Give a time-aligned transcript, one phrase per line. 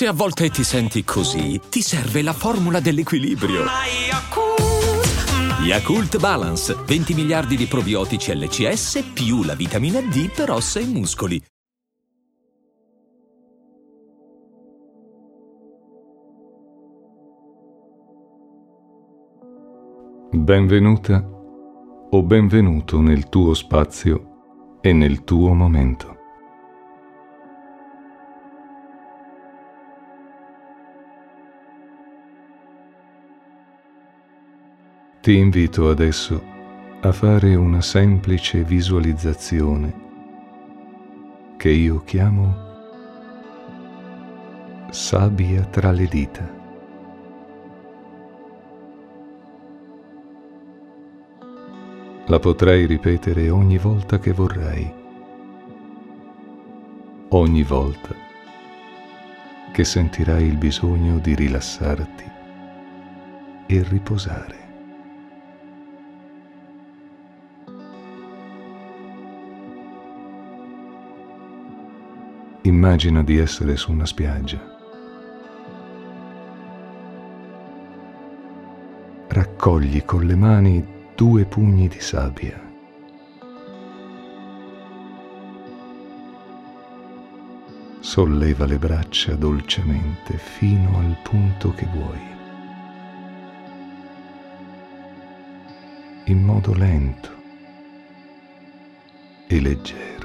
[0.00, 3.64] Se a volte ti senti così, ti serve la formula dell'equilibrio.
[5.62, 11.42] Yakult Balance, 20 miliardi di probiotici LCS più la vitamina D per ossa e muscoli.
[20.30, 21.22] Benvenuta
[22.08, 26.19] o benvenuto nel tuo spazio e nel tuo momento.
[35.30, 36.42] Ti invito adesso
[37.02, 39.94] a fare una semplice visualizzazione
[41.56, 42.52] che io chiamo
[44.90, 46.52] sabbia tra le dita.
[52.26, 54.92] La potrei ripetere ogni volta che vorrei,
[57.28, 58.16] ogni volta
[59.70, 62.24] che sentirai il bisogno di rilassarti
[63.66, 64.69] e riposare.
[72.62, 74.60] Immagina di essere su una spiaggia.
[79.28, 82.60] Raccogli con le mani due pugni di sabbia.
[88.00, 92.28] Solleva le braccia dolcemente fino al punto che vuoi.
[96.24, 97.30] In modo lento
[99.46, 100.19] e leggero.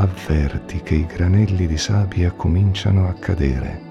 [0.00, 3.86] Avverti che i granelli di sabbia cominciano a cadere.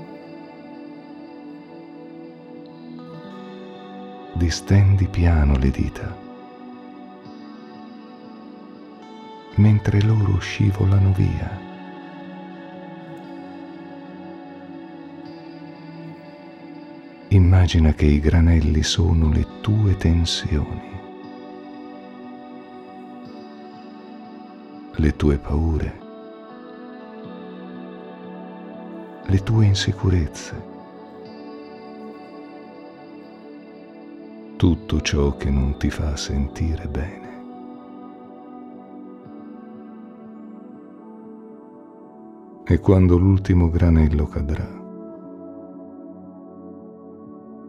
[4.34, 6.16] Distendi piano le dita,
[9.56, 11.66] mentre loro scivolano via.
[17.30, 20.97] Immagina che i granelli sono le tue tensioni.
[25.00, 26.00] Le tue paure,
[29.26, 30.64] le tue insicurezze,
[34.56, 37.26] tutto ciò che non ti fa sentire bene.
[42.66, 44.68] E quando l'ultimo granello cadrà,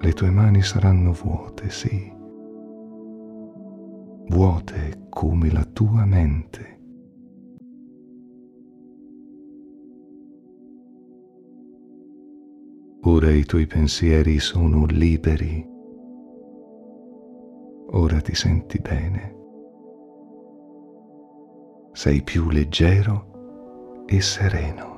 [0.00, 2.10] le tue mani saranno vuote, sì,
[4.28, 6.77] vuote come la tua mente.
[13.02, 15.64] Ora i tuoi pensieri sono liberi.
[17.90, 19.36] Ora ti senti bene.
[21.92, 24.97] Sei più leggero e sereno.